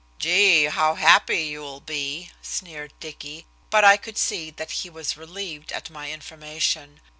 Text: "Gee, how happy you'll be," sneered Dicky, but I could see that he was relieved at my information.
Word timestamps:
"Gee, 0.17 0.63
how 0.63 0.95
happy 0.95 1.43
you'll 1.43 1.79
be," 1.79 2.31
sneered 2.41 2.91
Dicky, 2.99 3.45
but 3.69 3.85
I 3.85 3.97
could 3.97 4.17
see 4.17 4.49
that 4.49 4.71
he 4.71 4.89
was 4.89 5.15
relieved 5.15 5.71
at 5.71 5.91
my 5.91 6.11
information. 6.11 7.01